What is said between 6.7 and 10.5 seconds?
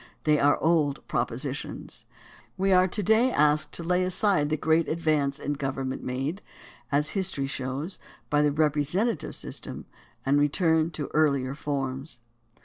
as history shows, by the representative system and